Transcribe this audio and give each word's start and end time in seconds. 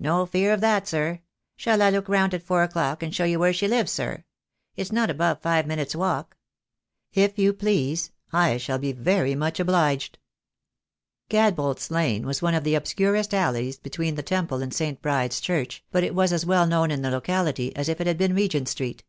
"No 0.00 0.26
fear 0.26 0.52
of 0.52 0.60
that, 0.62 0.88
sir. 0.88 1.20
Shall 1.56 1.80
I 1.80 1.90
look 1.90 2.08
round 2.08 2.34
at 2.34 2.42
four 2.42 2.64
o'clock 2.64 3.04
and 3.04 3.14
show 3.14 3.22
you 3.22 3.38
where 3.38 3.52
she 3.52 3.68
lives, 3.68 3.92
sir? 3.92 4.24
It's 4.74 4.90
not 4.90 5.10
above 5.10 5.42
five 5.42 5.64
minutes' 5.64 5.94
walk." 5.94 6.36
"If 7.12 7.38
you 7.38 7.52
please. 7.52 8.10
I 8.32 8.56
shall 8.56 8.80
be 8.80 8.90
very 8.90 9.36
much 9.36 9.60
obliged." 9.60 10.18
Gadbolt's 11.30 11.88
Lane 11.88 12.26
was 12.26 12.42
one 12.42 12.54
of 12.56 12.64
the 12.64 12.74
obscurest 12.74 13.32
alleys 13.32 13.78
be 13.78 13.90
tween 13.90 14.16
the 14.16 14.24
Temple 14.24 14.60
and 14.60 14.74
St. 14.74 15.00
Bride's 15.00 15.40
Church, 15.40 15.84
but 15.92 16.02
it 16.02 16.16
was 16.16 16.32
as 16.32 16.40
6 16.40 16.46
2 16.46 16.46
THE 16.48 16.52
DAY 16.52 16.56
WILL 16.56 16.62
COME. 16.64 16.70
well 16.70 16.78
known 16.82 16.90
in 16.90 17.02
the 17.02 17.10
locality 17.12 17.76
as 17.76 17.88
if 17.88 18.00
it 18.00 18.08
had 18.08 18.18
been 18.18 18.34
Regent 18.34 18.66
Street. 18.66 19.04